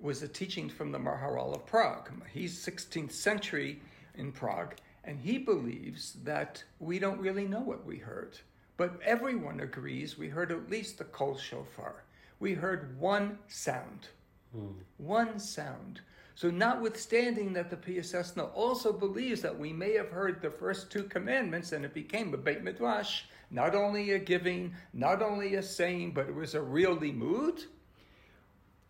was 0.00 0.22
a 0.22 0.28
teaching 0.28 0.68
from 0.68 0.92
the 0.92 0.98
Maharal 0.98 1.54
of 1.54 1.66
Prague. 1.66 2.10
He's 2.32 2.64
16th 2.64 3.12
century 3.12 3.80
in 4.16 4.32
Prague, 4.32 4.74
and 5.04 5.18
he 5.18 5.38
believes 5.38 6.14
that 6.24 6.62
we 6.80 6.98
don't 6.98 7.20
really 7.20 7.46
know 7.46 7.60
what 7.60 7.86
we 7.86 7.96
heard. 7.96 8.38
But 8.76 9.00
everyone 9.02 9.60
agrees 9.60 10.18
we 10.18 10.28
heard 10.28 10.52
at 10.52 10.70
least 10.70 10.98
the 10.98 11.04
kol 11.04 11.36
shofar. 11.36 12.04
We 12.40 12.52
heard 12.52 12.98
one 13.00 13.38
sound. 13.48 14.08
Mm. 14.54 14.74
One 14.98 15.38
sound. 15.38 16.00
So, 16.34 16.50
notwithstanding 16.50 17.54
that 17.54 17.70
the 17.70 17.76
Piaseczna 17.76 18.50
also 18.54 18.92
believes 18.92 19.40
that 19.40 19.58
we 19.58 19.72
may 19.72 19.94
have 19.94 20.10
heard 20.10 20.42
the 20.42 20.50
first 20.50 20.90
two 20.90 21.04
commandments 21.04 21.72
and 21.72 21.82
it 21.82 21.94
became 21.94 22.34
a 22.34 22.36
Beit 22.36 22.62
Midrash, 22.62 23.22
not 23.50 23.74
only 23.74 24.12
a 24.12 24.18
giving, 24.18 24.74
not 24.92 25.22
only 25.22 25.54
a 25.54 25.62
saying, 25.62 26.12
but 26.12 26.28
it 26.28 26.34
was 26.34 26.54
a 26.54 26.60
real 26.60 26.96
limud, 26.96 27.64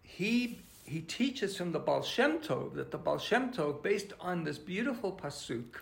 he, 0.03 0.59
he 0.85 1.01
teaches 1.01 1.57
from 1.57 1.73
the 1.73 1.79
Baal 1.79 2.03
Shem 2.03 2.39
Tov 2.39 2.75
that 2.75 2.91
the 2.91 2.99
Baal 2.99 3.19
Shem 3.19 3.53
Tov, 3.53 3.83
based 3.83 4.13
on 4.21 4.45
this 4.45 4.59
beautiful 4.59 5.13
pasuk 5.13 5.81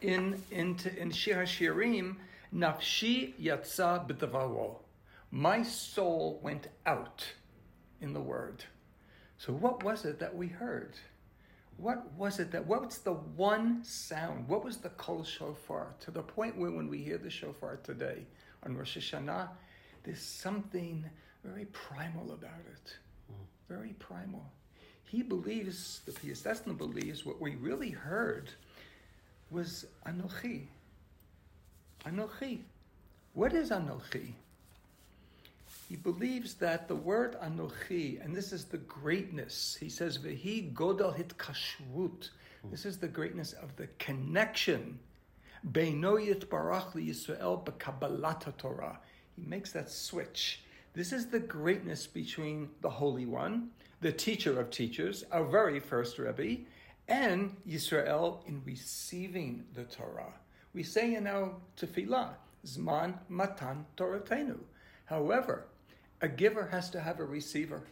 in, 0.00 0.42
in, 0.50 0.76
in 0.96 1.10
Shir 1.10 1.42
HaShirim, 1.42 2.16
Nafshi 2.54 3.34
Yatsa 3.40 4.06
B'davaro. 4.08 4.76
My 5.30 5.62
soul 5.62 6.38
went 6.42 6.68
out 6.84 7.24
in 8.00 8.12
the 8.12 8.20
word. 8.20 8.64
So, 9.38 9.52
what 9.52 9.82
was 9.82 10.04
it 10.04 10.18
that 10.20 10.36
we 10.36 10.48
heard? 10.48 10.92
What 11.82 12.12
was 12.16 12.38
it 12.38 12.52
that, 12.52 12.64
what's 12.64 12.98
the 12.98 13.14
one 13.14 13.82
sound? 13.82 14.46
What 14.46 14.64
was 14.64 14.76
the 14.76 14.90
kol 14.90 15.24
shofar? 15.24 15.96
To 16.02 16.12
the 16.12 16.22
point 16.22 16.56
where 16.56 16.70
when 16.70 16.86
we 16.86 16.98
hear 16.98 17.18
the 17.18 17.28
shofar 17.28 17.80
today 17.82 18.24
on 18.64 18.76
Rosh 18.76 18.96
Hashanah, 18.96 19.48
there's 20.04 20.22
something 20.22 21.04
very 21.44 21.64
primal 21.72 22.34
about 22.34 22.62
it. 22.70 22.96
Hmm. 23.26 23.42
Very 23.68 23.94
primal. 23.94 24.44
He 25.02 25.24
believes, 25.24 26.02
the 26.06 26.12
Piaseczna 26.12 26.78
believes, 26.78 27.26
what 27.26 27.40
we 27.40 27.56
really 27.56 27.90
heard 27.90 28.48
was 29.50 29.84
Anochi. 30.06 30.66
Anochi. 32.06 32.60
What 33.34 33.54
is 33.54 33.70
Anochi? 33.70 34.34
He 35.92 35.98
believes 35.98 36.54
that 36.54 36.88
the 36.88 36.96
word 36.96 37.36
Anochi, 37.42 38.18
and 38.24 38.34
this 38.34 38.50
is 38.50 38.64
the 38.64 38.78
greatness, 38.78 39.76
he 39.78 39.90
says, 39.90 40.16
Vehi 40.16 40.72
Godal 40.72 41.14
Hit 41.14 41.36
Kashrut. 41.36 42.30
This 42.70 42.86
is 42.86 42.96
the 42.96 43.08
greatness 43.08 43.52
of 43.52 43.76
the 43.76 43.88
connection. 43.98 44.98
Beinoyit 45.70 46.46
Barach 46.46 46.94
Yisrael 46.94 47.62
Bekabbalat 47.62 48.56
Torah. 48.56 49.00
He 49.36 49.42
makes 49.44 49.70
that 49.72 49.90
switch. 49.90 50.62
This 50.94 51.12
is 51.12 51.26
the 51.26 51.40
greatness 51.40 52.06
between 52.06 52.70
the 52.80 52.88
Holy 52.88 53.26
One, 53.26 53.68
the 54.00 54.12
teacher 54.12 54.58
of 54.58 54.70
teachers, 54.70 55.24
our 55.30 55.44
very 55.44 55.78
first 55.78 56.18
Rebbe, 56.18 56.62
and 57.08 57.54
Yisrael 57.68 58.38
in 58.48 58.62
receiving 58.64 59.66
the 59.74 59.84
Torah. 59.84 60.32
We 60.72 60.84
say 60.84 61.16
in 61.16 61.26
our 61.26 61.52
tefillah, 61.76 62.30
Zman 62.64 63.18
Matan 63.28 63.84
Toratenu. 63.98 64.58
However, 65.04 65.66
a 66.22 66.28
giver 66.28 66.66
has 66.66 66.88
to 66.90 67.00
have 67.00 67.18
a 67.18 67.24
receiver. 67.24 67.82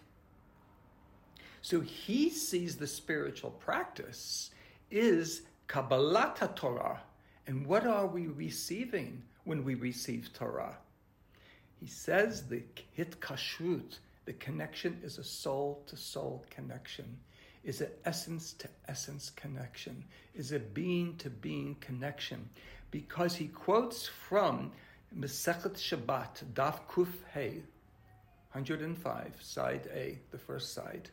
So 1.63 1.81
he 1.81 2.31
sees 2.31 2.77
the 2.77 2.87
spiritual 2.87 3.51
practice 3.51 4.51
is 4.91 5.43
Kabbalat 5.69 6.57
Torah. 6.57 7.01
And 7.47 7.67
what 7.67 7.87
are 7.87 8.07
we 8.07 8.29
receiving 8.29 9.23
when 9.45 9.65
we 9.65 9.75
receive 9.75 10.33
Torah? 10.33 10.79
He 11.81 11.87
says 11.87 12.47
the 12.47 12.63
hit 12.93 13.21
kashrut, 13.21 13.99
the 14.25 14.33
connection 14.35 15.01
is 15.03 15.19
a 15.19 15.25
soul 15.25 15.83
to 15.87 15.97
soul 15.97 16.45
connection, 16.51 17.19
is 17.65 17.81
an 17.81 17.91
essence 18.05 18.53
to 18.55 18.69
essence 18.89 19.31
connection, 19.31 20.05
is 20.35 20.53
a 20.53 20.61
being 20.61 21.17
to 21.17 21.31
being 21.31 21.75
connection. 21.81 22.49
Because 22.91 23.35
he 23.35 23.49
quotes 23.49 24.07
from 24.07 24.71
Mesechet 25.17 25.75
Shabbat, 25.75 26.45
Daf 26.55 26.81
Kuf 26.89 27.09
Hey, 27.33 27.63
105, 28.53 29.35
side 29.41 29.89
A, 29.95 30.19
the 30.31 30.39
first 30.39 30.75
side, 30.75 31.11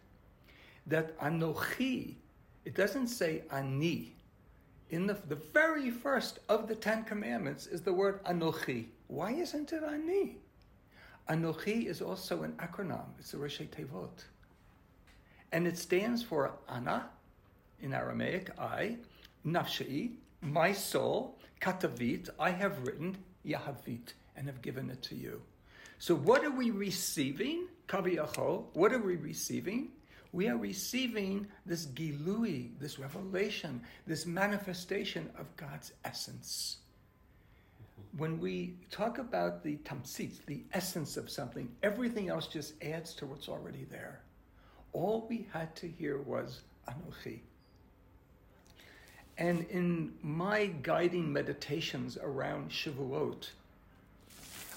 that 0.87 1.17
Anochi, 1.19 2.15
it 2.65 2.75
doesn't 2.75 3.07
say 3.07 3.43
Ani. 3.51 4.15
In 4.89 5.05
the, 5.05 5.13
the 5.27 5.35
very 5.53 5.91
first 5.91 6.39
of 6.49 6.67
the 6.67 6.75
Ten 6.75 7.03
Commandments 7.03 7.67
is 7.67 7.81
the 7.81 7.93
word 7.93 8.23
Anochi. 8.23 8.85
Why 9.07 9.31
isn't 9.31 9.71
it 9.71 9.83
Ani? 9.83 10.37
Anochi 11.29 11.85
is 11.85 12.01
also 12.01 12.43
an 12.43 12.53
acronym. 12.53 13.05
It's 13.19 13.33
a 13.33 13.37
Rosh 13.37 13.59
Tevot. 13.59 14.23
And 15.51 15.67
it 15.67 15.77
stands 15.77 16.23
for 16.23 16.53
Ana, 16.67 17.09
in 17.81 17.93
Aramaic, 17.93 18.49
I, 18.59 18.97
Nafshi, 19.45 20.13
my 20.41 20.71
soul, 20.73 21.37
Katavit, 21.61 22.29
I 22.39 22.49
have 22.51 22.85
written, 22.85 23.17
Yahavit, 23.45 24.13
and 24.35 24.47
have 24.47 24.61
given 24.61 24.89
it 24.89 25.01
to 25.03 25.15
you. 25.15 25.41
So, 25.99 26.15
what 26.15 26.43
are 26.45 26.51
we 26.51 26.71
receiving? 26.71 27.67
Kaviyachol. 27.87 28.65
What 28.73 28.93
are 28.93 28.99
we 28.99 29.15
receiving? 29.15 29.89
We 30.31 30.47
are 30.49 30.57
receiving 30.57 31.47
this 31.65 31.87
gilui, 31.87 32.77
this 32.79 32.99
revelation, 32.99 33.81
this 34.05 34.25
manifestation 34.25 35.31
of 35.39 35.55
God's 35.55 35.93
essence. 36.05 36.77
When 38.17 38.39
we 38.39 38.75
talk 38.91 39.17
about 39.17 39.63
the 39.63 39.77
tamtzit, 39.77 40.45
the 40.45 40.63
essence 40.73 41.17
of 41.17 41.29
something, 41.29 41.69
everything 41.81 42.29
else 42.29 42.47
just 42.47 42.73
adds 42.83 43.13
to 43.15 43.25
what's 43.25 43.49
already 43.49 43.85
there. 43.89 44.21
All 44.93 45.25
we 45.29 45.47
had 45.51 45.75
to 45.77 45.87
hear 45.87 46.19
was 46.21 46.61
Anochi. 46.87 47.39
And 49.37 49.65
in 49.69 50.13
my 50.21 50.67
guiding 50.81 51.31
meditations 51.31 52.17
around 52.17 52.71
Shavuot, 52.71 53.49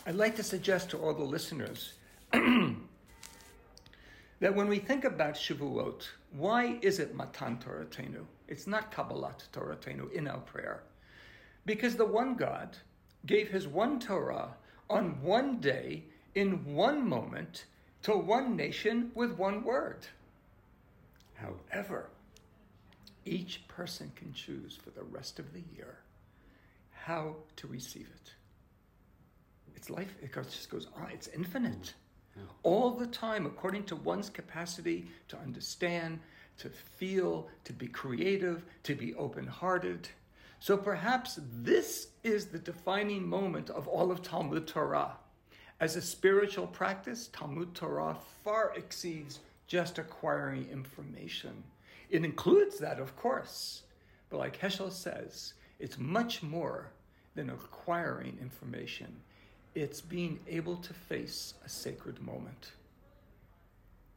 I'd 0.07 0.15
like 0.15 0.37
to 0.37 0.43
suggest 0.43 0.91
to 0.91 0.99
all 0.99 1.13
the 1.13 1.23
listeners 1.23 1.93
that 2.33 2.75
when 4.41 4.67
we 4.67 4.79
think 4.79 5.05
about 5.05 5.35
Shavuot, 5.35 6.09
why 6.33 6.79
is 6.81 6.99
it 6.99 7.15
Matan 7.15 7.59
Toratenu? 7.59 8.25
It's 8.49 8.67
not 8.67 8.93
Kabbalat 8.93 9.49
Toratenu 9.53 10.11
in 10.13 10.27
our 10.27 10.39
prayer. 10.39 10.85
Because 11.67 11.97
the 11.97 12.07
one 12.07 12.35
God 12.35 12.79
gave 13.27 13.51
his 13.51 13.69
one 13.69 14.01
Torah 14.01 14.55
on 14.89 15.23
one 15.23 15.61
day, 15.61 16.05
in 16.35 16.75
one 16.75 17.07
moment, 17.07 17.67
to 18.03 18.13
one 18.13 18.57
nation 18.57 19.13
with 19.15 19.33
one 19.33 19.63
word. 19.63 20.07
However, 21.35 22.09
each 23.27 23.69
person 23.69 24.13
can 24.17 24.33
choose 24.33 24.79
for 24.83 24.91
the 24.91 25.05
rest 25.05 25.39
of 25.39 25.53
the 25.53 25.63
year 25.77 25.99
how 26.93 27.37
to 27.57 27.67
receive 27.67 28.09
it. 28.15 28.33
It's 29.77 29.91
life, 29.91 30.15
it 30.23 30.33
just 30.33 30.71
goes 30.71 30.87
on, 30.97 31.11
it's 31.11 31.29
infinite. 31.29 31.95
Yeah. 32.37 32.43
All 32.63 32.91
the 32.91 33.07
time, 33.07 33.47
according 33.47 33.85
to 33.85 33.97
one's 33.97 34.31
capacity 34.31 35.07
to 35.29 35.39
understand, 35.39 36.21
to 36.59 36.69
feel, 36.69 37.49
to 37.65 37.73
be 37.73 37.89
creative, 37.89 38.65
to 38.85 38.95
be 38.95 39.15
open 39.15 39.47
hearted. 39.47 40.09
So 40.59 40.77
perhaps 40.77 41.39
this 41.63 42.09
is 42.23 42.47
the 42.47 42.59
defining 42.59 43.27
moment 43.27 43.71
of 43.71 43.89
all 43.89 44.11
of 44.11 44.23
Talmud 44.23 44.67
Torah. 44.67 45.17
As 45.81 45.97
a 45.97 46.03
spiritual 46.03 46.67
practice, 46.67 47.29
Talmud 47.33 47.75
Torah 47.75 48.17
far 48.45 48.75
exceeds 48.77 49.41
just 49.67 49.99
acquiring 49.99 50.69
information. 50.71 51.63
It 52.11 52.25
includes 52.25 52.79
that, 52.79 53.01
of 53.01 53.17
course. 53.17 53.85
But 54.29 54.39
like 54.39 54.61
Heschel 54.61 54.93
says, 54.93 55.55
it's 55.79 55.99
much 55.99 56.43
more 56.43 56.91
than 57.35 57.49
acquiring 57.49 58.37
information. 58.41 59.17
It's 59.75 60.01
being 60.01 60.41
able 60.49 60.77
to 60.77 60.93
face 60.93 61.55
a 61.65 61.69
sacred 61.69 62.21
moment. 62.21 62.73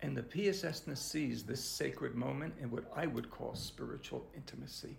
And 0.01 0.17
the 0.17 0.23
PSS 0.23 0.83
sees 0.95 1.43
this 1.43 1.63
sacred 1.63 2.15
moment 2.15 2.55
in 2.59 2.69
what 2.71 2.83
I 2.95 3.05
would 3.05 3.29
call 3.29 3.55
spiritual 3.55 4.25
intimacy. 4.35 4.97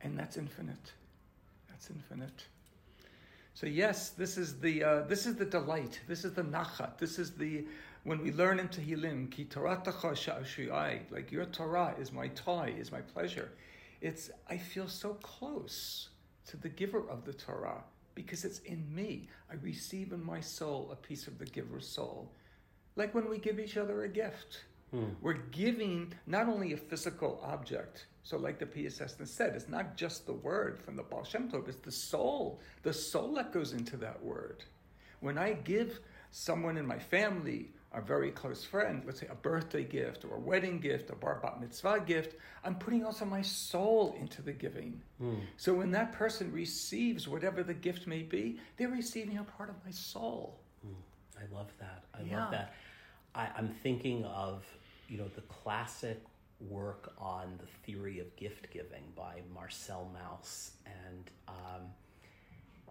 And 0.00 0.18
that's 0.18 0.36
infinite. 0.36 0.92
That's 1.68 1.90
infinite. 1.90 2.46
So 3.54 3.66
yes, 3.66 4.10
this 4.10 4.36
is 4.38 4.58
the 4.58 4.82
uh, 4.82 5.02
this 5.02 5.26
is 5.26 5.36
the 5.36 5.44
delight. 5.44 6.00
This 6.08 6.24
is 6.24 6.32
the 6.32 6.42
nachat. 6.42 6.98
This 6.98 7.18
is 7.18 7.32
the 7.32 7.64
when 8.04 8.22
we 8.22 8.32
learn 8.32 8.58
in 8.58 8.68
Tehillim, 8.68 9.30
ki 9.30 9.44
Torah 9.44 9.82
like 11.10 11.32
your 11.32 11.44
Torah 11.46 11.94
is 11.98 12.12
my 12.12 12.28
toy, 12.28 12.74
is 12.78 12.92
my 12.92 13.00
pleasure. 13.00 13.52
It's 14.00 14.30
I 14.48 14.56
feel 14.56 14.88
so 14.88 15.14
close 15.14 16.08
to 16.46 16.56
the 16.56 16.68
giver 16.68 17.08
of 17.08 17.24
the 17.24 17.32
Torah 17.32 17.82
because 18.14 18.44
it's 18.44 18.60
in 18.60 18.94
me. 18.94 19.28
I 19.50 19.54
receive 19.62 20.12
in 20.12 20.24
my 20.24 20.40
soul 20.40 20.90
a 20.92 20.96
piece 20.96 21.26
of 21.26 21.38
the 21.38 21.46
giver's 21.46 21.88
soul. 21.88 22.30
Like 22.96 23.14
when 23.14 23.28
we 23.28 23.38
give 23.38 23.58
each 23.58 23.76
other 23.76 24.04
a 24.04 24.08
gift. 24.08 24.64
Hmm. 24.90 25.06
We're 25.20 25.34
giving 25.50 26.12
not 26.26 26.48
only 26.48 26.72
a 26.72 26.76
physical 26.76 27.40
object, 27.42 28.06
so, 28.24 28.38
like 28.38 28.58
the 28.58 28.64
PSS 28.64 29.16
said, 29.24 29.54
it's 29.54 29.68
not 29.68 29.98
just 29.98 30.24
the 30.24 30.32
word 30.32 30.80
from 30.80 30.96
the 30.96 31.02
Baal 31.02 31.24
Shem 31.24 31.50
Tov, 31.50 31.68
it's 31.68 31.76
the 31.76 31.92
soul, 31.92 32.58
the 32.82 32.92
soul 32.92 33.34
that 33.34 33.52
goes 33.52 33.74
into 33.74 33.98
that 33.98 34.22
word. 34.24 34.64
When 35.20 35.36
I 35.36 35.52
give 35.52 36.00
someone 36.30 36.78
in 36.78 36.86
my 36.86 36.98
family, 36.98 37.72
a 37.94 38.00
very 38.00 38.30
close 38.30 38.64
friend, 38.64 39.02
let's 39.06 39.20
say 39.20 39.28
a 39.30 39.34
birthday 39.34 39.84
gift 39.84 40.24
or 40.24 40.36
a 40.36 40.40
wedding 40.40 40.80
gift, 40.80 41.10
a 41.10 41.14
bar 41.14 41.38
bat 41.42 41.60
mitzvah 41.60 42.00
gift, 42.06 42.36
I'm 42.64 42.74
putting 42.74 43.04
also 43.04 43.24
my 43.24 43.42
soul 43.42 44.16
into 44.18 44.42
the 44.42 44.52
giving. 44.52 45.00
Mm. 45.22 45.40
So 45.56 45.74
when 45.74 45.90
that 45.92 46.12
person 46.12 46.52
receives 46.52 47.28
whatever 47.28 47.62
the 47.62 47.74
gift 47.74 48.06
may 48.06 48.22
be, 48.22 48.58
they're 48.76 48.88
receiving 48.88 49.38
a 49.38 49.44
part 49.44 49.70
of 49.70 49.76
my 49.84 49.90
soul. 49.90 50.58
Mm. 50.86 50.94
I 51.38 51.54
love 51.54 51.70
that. 51.78 52.04
I 52.12 52.22
yeah. 52.22 52.40
love 52.40 52.50
that. 52.50 52.74
I, 53.34 53.48
I'm 53.56 53.68
thinking 53.68 54.24
of, 54.24 54.64
you 55.08 55.18
know, 55.18 55.28
the 55.34 55.42
classic 55.42 56.20
work 56.60 57.12
on 57.18 57.58
the 57.58 57.66
theory 57.84 58.20
of 58.20 58.34
gift 58.36 58.70
giving 58.72 59.04
by 59.16 59.40
Marcel 59.52 60.10
Mauss. 60.14 60.72
And 60.86 61.30
um, 61.48 61.82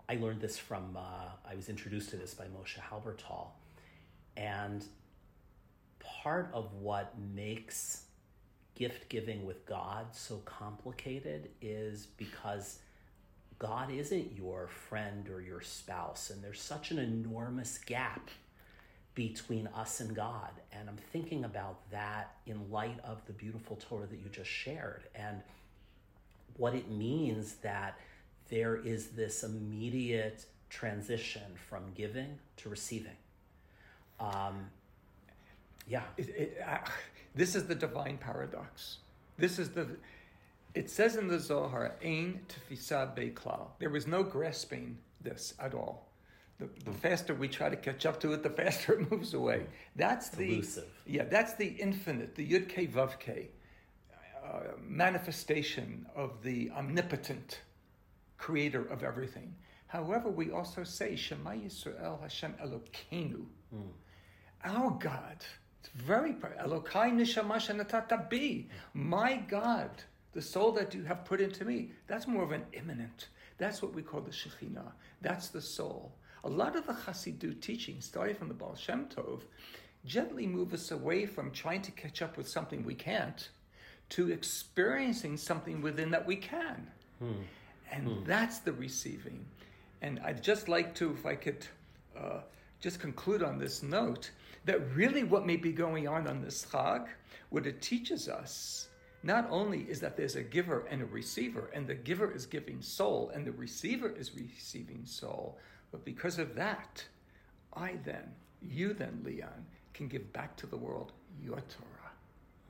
I 0.07 0.15
learned 0.15 0.41
this 0.41 0.57
from, 0.57 0.97
uh, 0.97 1.49
I 1.49 1.55
was 1.55 1.69
introduced 1.69 2.09
to 2.11 2.17
this 2.17 2.33
by 2.33 2.45
Moshe 2.45 2.77
Halbertal. 2.79 3.47
And 4.37 4.85
part 5.99 6.49
of 6.53 6.73
what 6.73 7.13
makes 7.33 8.03
gift 8.75 9.09
giving 9.09 9.45
with 9.45 9.65
God 9.65 10.07
so 10.11 10.37
complicated 10.45 11.49
is 11.61 12.07
because 12.17 12.79
God 13.59 13.91
isn't 13.91 14.35
your 14.35 14.67
friend 14.67 15.29
or 15.29 15.41
your 15.41 15.61
spouse, 15.61 16.31
and 16.31 16.43
there's 16.43 16.61
such 16.61 16.91
an 16.91 16.99
enormous 16.99 17.77
gap 17.77 18.29
between 19.15 19.67
us 19.67 19.99
and 19.99 20.15
God. 20.15 20.49
And 20.71 20.89
I'm 20.89 20.97
thinking 20.97 21.45
about 21.45 21.89
that 21.91 22.35
in 22.45 22.71
light 22.71 22.99
of 23.03 23.25
the 23.25 23.33
beautiful 23.33 23.75
Torah 23.77 24.07
that 24.07 24.19
you 24.19 24.29
just 24.31 24.49
shared 24.49 25.03
and 25.15 25.41
what 26.57 26.73
it 26.75 26.89
means 26.89 27.55
that 27.61 27.97
there 28.49 28.75
is 28.75 29.09
this 29.09 29.43
immediate 29.43 30.45
transition 30.69 31.43
from 31.69 31.83
giving 31.95 32.39
to 32.57 32.69
receiving. 32.69 33.15
Um, 34.19 34.69
yeah. 35.87 36.03
It, 36.17 36.29
it, 36.29 36.57
uh, 36.65 36.77
this 37.35 37.55
is 37.55 37.65
the 37.65 37.75
divine 37.75 38.17
paradox. 38.17 38.97
This 39.37 39.59
is 39.59 39.69
the. 39.69 39.87
It 40.75 40.89
says 40.89 41.15
in 41.15 41.27
the 41.27 41.39
Zohar, 41.39 41.95
"Ein 42.03 42.41
tefisa 42.47 43.15
beklal." 43.15 43.67
There 43.79 43.89
was 43.89 44.07
no 44.07 44.23
grasping 44.23 44.97
this 45.21 45.53
at 45.59 45.73
all 45.73 46.07
the, 46.59 46.69
the 46.85 46.97
faster 46.97 47.33
we 47.33 47.47
try 47.47 47.69
to 47.69 47.75
catch 47.75 48.05
up 48.05 48.19
to 48.21 48.33
it, 48.33 48.43
the 48.43 48.49
faster 48.49 48.93
it 48.93 49.11
moves 49.11 49.33
away. 49.33 49.65
That's 49.95 50.29
the 50.29 50.53
Elusive. 50.53 50.85
yeah. 51.05 51.23
That's 51.23 51.53
the 51.53 51.67
infinite, 51.67 52.35
the 52.35 52.47
Yud 52.47 52.69
K 52.69 52.87
Vav 52.87 53.13
uh, 54.43 54.59
manifestation 54.81 56.05
of 56.15 56.41
the 56.43 56.71
omnipotent 56.71 57.61
creator 58.37 58.85
of 58.85 59.03
everything. 59.03 59.53
However, 59.87 60.29
we 60.29 60.51
also 60.51 60.83
say 60.83 61.15
Shema 61.15 61.51
Yisrael 61.51 62.21
Hashem 62.21 62.55
Elokeinu, 62.63 63.45
mm. 63.73 63.89
Our 64.63 64.91
God. 64.91 65.45
It's 65.79 65.89
very 65.95 66.33
Elokai 66.33 67.11
Shanatata 67.21 68.29
Bi, 68.29 68.65
my 68.93 69.35
God, 69.35 69.89
the 70.33 70.41
soul 70.41 70.71
that 70.73 70.93
you 70.93 71.03
have 71.03 71.25
put 71.25 71.41
into 71.41 71.65
me. 71.65 71.91
That's 72.07 72.27
more 72.27 72.43
of 72.43 72.51
an 72.51 72.65
immanent. 72.73 73.27
That's 73.57 73.81
what 73.81 73.93
we 73.93 74.01
call 74.01 74.21
the 74.21 74.31
Shekhinah. 74.31 74.91
That's 75.21 75.49
the 75.49 75.61
soul. 75.61 76.11
A 76.43 76.49
lot 76.49 76.75
of 76.75 76.85
the 76.85 76.93
Hasidut 76.93 77.61
teachings, 77.61 78.05
starting 78.05 78.35
from 78.35 78.47
the 78.47 78.53
Baal 78.53 78.75
Shem 78.75 79.05
Tov, 79.05 79.41
gently 80.05 80.47
move 80.47 80.73
us 80.73 80.91
away 80.91 81.25
from 81.25 81.51
trying 81.51 81.81
to 81.81 81.91
catch 81.91 82.21
up 82.21 82.37
with 82.37 82.47
something 82.47 82.83
we 82.83 82.95
can't 82.95 83.49
to 84.09 84.31
experiencing 84.31 85.37
something 85.37 85.81
within 85.81 86.11
that 86.11 86.25
we 86.25 86.35
can. 86.35 86.87
Hmm. 87.19 87.31
And 87.91 88.07
hmm. 88.07 88.23
that's 88.25 88.59
the 88.59 88.73
receiving. 88.73 89.45
And 90.01 90.19
I'd 90.23 90.43
just 90.43 90.67
like 90.67 90.93
to, 90.95 91.11
if 91.11 91.25
I 91.25 91.35
could 91.35 91.65
uh, 92.17 92.41
just 92.81 92.99
conclude 92.99 93.41
on 93.41 93.57
this 93.57 93.81
note, 93.81 94.31
that 94.65 94.95
really 94.95 95.23
what 95.23 95.45
may 95.45 95.57
be 95.57 95.71
going 95.71 96.07
on 96.07 96.27
on 96.27 96.41
this 96.41 96.65
Chag, 96.65 97.07
what 97.49 97.67
it 97.67 97.81
teaches 97.81 98.29
us, 98.29 98.87
not 99.23 99.47
only 99.49 99.81
is 99.81 99.99
that 100.01 100.17
there's 100.17 100.35
a 100.35 100.43
giver 100.43 100.85
and 100.89 101.01
a 101.01 101.05
receiver, 101.05 101.69
and 101.73 101.87
the 101.87 101.95
giver 101.95 102.31
is 102.31 102.45
giving 102.45 102.81
soul, 102.81 103.31
and 103.33 103.45
the 103.45 103.51
receiver 103.53 104.09
is 104.09 104.35
receiving 104.35 105.05
soul, 105.05 105.57
but 105.91 106.03
because 106.03 106.39
of 106.39 106.55
that, 106.55 107.05
I 107.73 107.97
then, 108.03 108.31
you 108.61 108.93
then, 108.93 109.21
Leon, 109.23 109.65
can 109.93 110.07
give 110.07 110.31
back 110.33 110.55
to 110.57 110.67
the 110.67 110.77
world 110.77 111.13
your 111.41 111.61
Torah. 111.61 112.11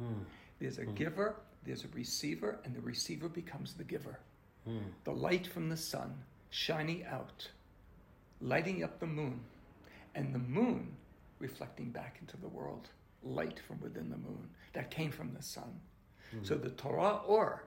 Mm. 0.02 0.24
There's 0.60 0.78
a 0.78 0.86
mm. 0.86 0.96
giver, 0.96 1.36
there's 1.66 1.86
a 1.86 1.90
receiver, 1.94 2.60
and 2.66 2.76
the 2.76 2.82
receiver 2.82 3.30
becomes 3.30 3.74
the 3.74 3.84
giver. 3.84 4.20
Mm. 4.68 4.82
The 5.04 5.12
light 5.12 5.48
from 5.48 5.70
the 5.70 5.78
sun 5.78 6.14
shining 6.50 7.06
out, 7.06 7.50
lighting 8.42 8.84
up 8.84 9.00
the 9.00 9.08
moon, 9.08 9.40
and 10.16 10.34
the 10.34 10.40
moon 10.40 10.96
reflecting 11.44 11.92
back 11.92 12.18
into 12.22 12.38
the 12.38 12.48
world. 12.48 12.88
Light 13.22 13.60
from 13.68 13.80
within 13.82 14.10
the 14.10 14.18
moon 14.18 14.50
that 14.74 14.90
came 14.90 15.12
from 15.12 15.34
the 15.34 15.44
sun. 15.44 15.80
Hmm. 16.32 16.44
So 16.44 16.56
the 16.56 16.72
Torah, 16.72 17.20
or 17.28 17.66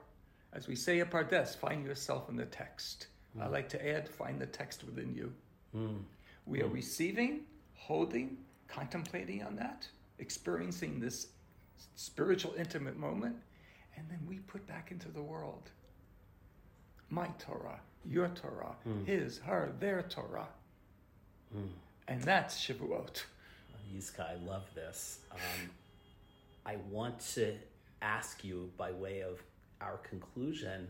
as 0.51 0.67
we 0.67 0.75
say 0.75 0.99
at 0.99 1.11
Pardes, 1.11 1.55
find 1.55 1.85
yourself 1.85 2.27
in 2.29 2.35
the 2.35 2.45
text. 2.45 3.07
I 3.39 3.45
hmm. 3.45 3.53
like 3.53 3.69
to 3.69 3.87
add, 3.87 4.09
find 4.09 4.41
the 4.41 4.47
text 4.47 4.83
within 4.83 5.13
you. 5.15 5.31
Mm. 5.75 5.99
We 6.45 6.61
are 6.61 6.69
mm. 6.69 6.73
receiving, 6.73 7.41
holding, 7.73 8.37
contemplating 8.69 9.43
on 9.43 9.57
that, 9.57 9.85
experiencing 10.17 10.99
this 10.99 11.27
spiritual, 11.95 12.53
intimate 12.57 12.97
moment, 12.97 13.35
and 13.97 14.09
then 14.09 14.19
we 14.27 14.37
put 14.39 14.65
back 14.65 14.91
into 14.91 15.09
the 15.09 15.21
world 15.21 15.69
my 17.09 17.27
Torah, 17.37 17.79
your 18.05 18.29
Torah, 18.29 18.75
mm. 18.87 19.05
his, 19.05 19.39
her, 19.39 19.73
their 19.79 20.03
Torah. 20.03 20.47
And 22.07 22.21
that's 22.21 22.59
Shavuot. 22.59 23.23
Yiscah, 23.95 24.29
I 24.31 24.35
love 24.45 24.63
this. 24.75 25.19
Um, 25.31 25.69
I 26.65 26.77
want 26.89 27.19
to 27.35 27.53
ask 28.01 28.43
you, 28.43 28.69
by 28.77 28.91
way 28.91 29.21
of 29.21 29.41
our 29.81 29.97
conclusion, 29.97 30.87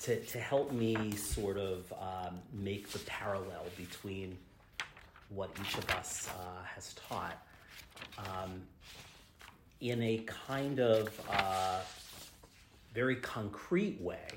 to, 0.00 0.18
to 0.18 0.38
help 0.38 0.72
me 0.72 1.12
sort 1.16 1.58
of 1.58 1.92
um, 1.92 2.38
make 2.52 2.88
the 2.90 2.98
parallel 3.00 3.66
between 3.76 4.36
what 5.28 5.50
each 5.60 5.76
of 5.76 5.88
us 5.90 6.28
uh, 6.30 6.64
has 6.64 6.94
taught 7.08 7.36
um, 8.18 8.62
in 9.80 10.02
a 10.02 10.24
kind 10.26 10.80
of 10.80 11.08
uh, 11.30 11.80
very 12.94 13.16
concrete 13.16 14.00
way. 14.00 14.28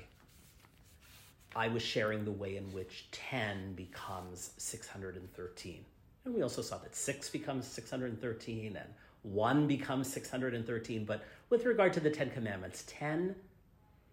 I 1.56 1.68
was 1.68 1.82
sharing 1.82 2.24
the 2.24 2.32
way 2.32 2.56
in 2.56 2.64
which 2.72 3.08
10 3.12 3.74
becomes 3.74 4.50
613. 4.58 5.84
And 6.24 6.34
we 6.34 6.42
also 6.42 6.62
saw 6.62 6.78
that 6.78 6.94
6 6.94 7.30
becomes 7.30 7.66
613 7.66 8.76
and 8.76 8.88
1 9.22 9.66
becomes 9.66 10.12
613. 10.12 11.04
But 11.04 11.24
with 11.50 11.64
regard 11.64 11.92
to 11.94 12.00
the 12.00 12.10
Ten 12.10 12.30
Commandments, 12.30 12.84
10 12.86 13.34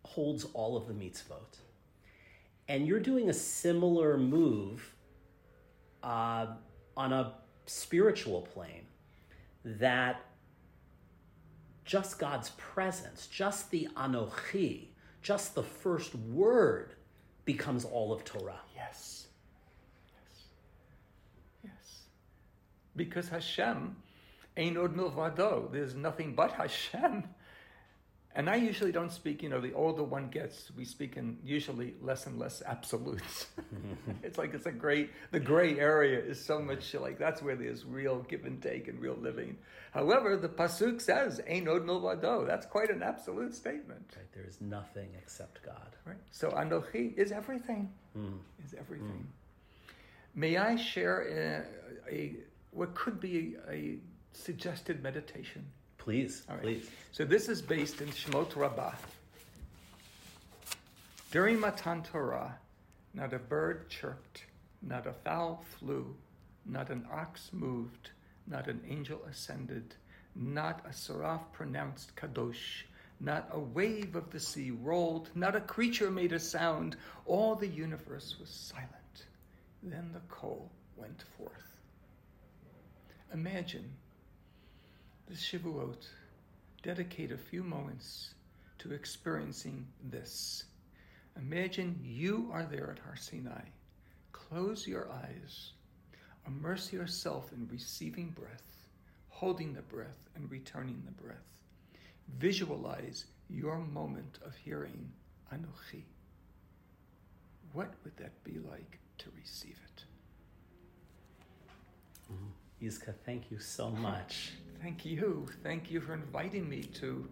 holds 0.04 0.46
all 0.54 0.76
of 0.76 0.88
the 0.88 0.94
mitzvot. 0.94 1.58
And 2.68 2.88
you're 2.88 3.00
doing 3.00 3.30
a 3.30 3.34
similar 3.34 4.18
move 4.18 4.94
uh, 6.04 6.48
on 6.98 7.14
a 7.14 7.34
spiritual 7.66 8.42
plane 8.42 8.86
that 9.64 10.22
just 11.86 12.20
God's 12.20 12.52
presence, 12.52 13.28
just 13.28 13.70
the 13.72 13.88
Anochi, 13.96 14.88
just 15.22 15.56
the 15.56 15.64
first 15.64 16.16
word 16.16 16.94
becomes 17.46 17.86
all 17.86 18.14
of 18.14 18.24
Torah. 18.24 18.60
Yes. 18.76 19.28
Yes. 20.14 20.44
Yes. 21.64 22.04
Because 22.96 23.30
Hashem 23.30 23.96
ein 24.58 24.78
od 24.78 24.96
milvado. 24.96 25.72
There's 25.72 25.96
nothing 25.96 26.36
but 26.36 26.52
Hashem. 26.52 27.24
and 28.36 28.50
I 28.50 28.56
usually 28.56 28.92
don't 28.92 29.12
speak, 29.12 29.44
you 29.44 29.50
know, 29.50 29.60
the 29.60 29.74
older 29.74 30.04
one 30.04 30.30
gets, 30.30 30.72
we 30.76 30.86
speak 30.86 31.18
in 31.18 31.38
usually 31.44 31.96
less 32.02 32.28
and 32.28 32.40
less 32.40 32.62
absolutes. 32.66 33.48
it's 34.24 34.38
like 34.38 34.54
it's 34.54 34.66
a 34.66 34.72
great, 34.72 35.12
the 35.32 35.40
gray 35.40 35.80
area 35.80 36.20
is 36.20 36.44
so 36.44 36.60
much 36.60 36.94
like 36.94 37.18
that's 37.18 37.42
where 37.42 37.56
there's 37.56 37.86
real 37.86 38.20
give 38.30 38.46
and 38.46 38.62
take 38.62 38.88
and 38.88 39.00
real 39.02 39.18
living. 39.20 39.58
However, 39.92 40.38
the 40.38 40.48
Pasuk 40.48 41.02
says, 41.02 41.42
Ein 41.50 41.68
od 41.68 41.86
milvado. 41.86 42.48
That's 42.48 42.66
quite 42.66 42.90
an 42.90 43.04
absolute 43.04 43.54
statement. 43.54 44.14
Right, 44.16 44.32
there 44.34 44.46
is 44.48 44.62
nothing 44.62 45.10
except 45.22 45.62
God. 45.64 45.96
Right? 46.06 46.18
So 46.32 46.50
Anochi 46.52 47.18
is 47.18 47.34
everything. 47.34 47.92
Mm. 48.18 48.38
Is 48.66 48.74
everything. 48.74 49.28
Mm. 49.28 49.94
May 50.34 50.56
I 50.56 50.78
share 50.78 51.66
a, 52.10 52.14
a, 52.14 52.36
what 52.72 52.96
could 52.96 53.20
be 53.20 53.56
a, 53.70 53.98
suggested 54.34 55.04
meditation? 55.04 55.66
Please, 55.98 56.44
right. 56.50 56.62
please. 56.62 56.90
So 57.12 57.26
this 57.26 57.50
is 57.50 57.62
based 57.62 58.02
in 58.02 58.08
Shemot 58.08 58.56
Rabbah. 58.56 58.94
During 61.32 61.60
Matan 61.60 62.04
Torah, 62.04 62.58
not 63.14 63.34
a 63.34 63.40
bird 63.40 63.90
chirped, 63.90 64.46
not 64.82 65.06
a 65.06 65.14
fowl 65.14 65.64
flew, 65.78 66.16
not 66.66 66.90
an 66.90 67.06
ox 67.12 67.50
moved, 67.54 68.12
not 68.48 68.68
an 68.68 68.82
angel 68.90 69.22
ascended, 69.30 69.96
not 70.36 70.84
a 70.90 70.94
seraph 70.94 71.52
pronounced 71.52 72.16
kadosh, 72.16 72.84
not 73.20 73.48
a 73.52 73.60
wave 73.60 74.16
of 74.16 74.30
the 74.32 74.40
sea 74.40 74.72
rolled, 74.72 75.30
not 75.36 75.56
a 75.56 75.62
creature 75.62 76.10
made 76.10 76.34
a 76.34 76.40
sound. 76.40 76.96
All 77.26 77.56
the 77.56 77.68
universe 77.68 78.38
was 78.40 78.50
silent. 78.50 79.28
Then 79.84 80.10
the 80.14 80.22
kol 80.34 80.72
went 80.98 81.24
forth. 81.38 81.71
Imagine 83.34 83.90
this 85.30 85.40
Shavuot, 85.40 86.06
dedicate 86.84 87.32
a 87.32 87.38
few 87.38 87.64
moments 87.64 88.34
to 88.80 88.92
experiencing 88.92 89.88
this. 90.04 90.66
Imagine 91.38 91.98
you 92.04 92.50
are 92.52 92.64
there 92.64 92.92
at 92.92 93.00
Har 93.00 93.16
Sinai. 93.16 93.64
Close 94.34 94.86
your 94.86 95.10
eyes. 95.10 95.72
Immerse 96.46 96.92
yourself 96.92 97.54
in 97.54 97.70
receiving 97.72 98.32
breath, 98.32 98.86
holding 99.30 99.74
the 99.74 99.82
breath, 99.82 100.30
and 100.36 100.52
returning 100.52 101.02
the 101.06 101.24
breath. 101.24 101.62
Visualize 102.38 103.26
your 103.50 103.78
moment 103.78 104.40
of 104.46 104.56
hearing 104.56 105.10
Anochi. 105.54 106.04
What 107.72 107.94
would 108.04 108.18
that 108.18 108.44
be 108.44 108.60
like 108.60 109.00
to 109.20 109.30
receive 109.38 109.80
it? 109.86 110.04
Yiscah, 112.82 113.14
thank 113.26 113.52
you 113.52 113.60
so 113.60 113.90
much. 113.90 114.54
Thank 114.82 115.06
you. 115.06 115.48
Thank 115.64 115.92
you 115.92 116.02
for 116.02 116.14
inviting 116.14 116.68
me 116.68 116.82
to 117.00 117.28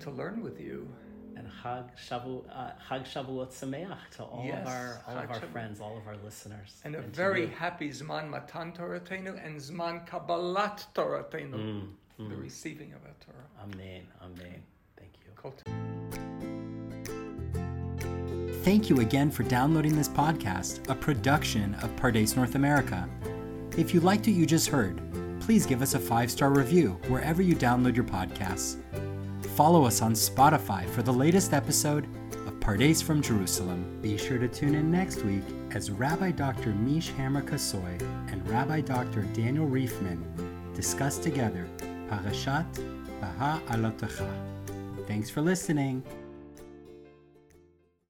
to 0.00 0.10
learn 0.10 0.42
with 0.42 0.60
you. 0.60 0.88
And 1.36 1.46
Hag 1.62 1.84
Shavu, 1.96 2.44
uh, 2.50 2.72
Hag 2.86 3.04
Shavuot 3.04 3.50
Sameach 3.52 4.10
to 4.16 4.24
all 4.24 4.44
yes, 4.44 4.66
of 4.66 4.66
our 4.66 5.00
all 5.06 5.18
of 5.18 5.30
our 5.30 5.40
friends, 5.40 5.80
all 5.80 5.96
of 5.96 6.06
our 6.08 6.16
listeners, 6.24 6.80
and 6.84 6.96
a 6.96 6.98
and 6.98 7.14
very 7.14 7.46
happy 7.46 7.90
Zman 7.90 8.28
Matan 8.28 8.72
Toratenu 8.72 9.44
and 9.44 9.58
Zman 9.58 10.06
Kabbalat 10.08 10.86
Toratenu, 10.94 11.54
mm, 11.54 11.88
mm. 12.18 12.28
the 12.28 12.36
receiving 12.36 12.92
of 12.92 13.00
our 13.04 13.14
Torah. 13.20 13.48
Amen. 13.62 14.02
Amen. 14.22 14.62
Thank 14.96 15.12
you. 15.14 15.30
Thank 18.62 18.90
you 18.90 19.00
again 19.00 19.30
for 19.30 19.42
downloading 19.44 19.96
this 19.96 20.08
podcast, 20.08 20.90
a 20.90 20.94
production 20.94 21.74
of 21.76 21.94
Pardes 21.96 22.36
North 22.36 22.56
America. 22.56 23.08
If 23.80 23.94
you 23.94 24.00
liked 24.00 24.26
what 24.26 24.36
you 24.36 24.44
just 24.44 24.68
heard 24.68 25.00
please 25.50 25.66
give 25.66 25.82
us 25.82 25.94
a 25.94 25.98
five 25.98 26.30
star 26.30 26.50
review 26.50 26.90
wherever 27.08 27.42
you 27.42 27.56
download 27.56 27.96
your 27.96 28.04
podcasts. 28.04 28.76
Follow 29.56 29.84
us 29.84 30.00
on 30.00 30.12
Spotify 30.12 30.88
for 30.90 31.02
the 31.02 31.12
latest 31.12 31.52
episode 31.52 32.04
of 32.46 32.60
Pardes 32.60 33.02
from 33.02 33.20
Jerusalem. 33.20 33.98
Be 34.00 34.16
sure 34.16 34.38
to 34.38 34.46
tune 34.46 34.76
in 34.76 34.92
next 34.92 35.24
week 35.24 35.42
as 35.72 35.90
Rabbi 35.90 36.30
Dr. 36.30 36.72
Meesh 36.72 37.12
Hammer-Kossoy 37.16 38.00
and 38.30 38.48
Rabbi 38.48 38.82
Dr. 38.82 39.22
Daniel 39.32 39.66
Reifman 39.66 40.22
discuss 40.72 41.18
together 41.18 41.66
Parashat 42.08 42.66
Baha 43.20 43.60
Alotecha. 43.70 44.30
Thanks 45.08 45.30
for 45.30 45.40
listening. 45.40 46.04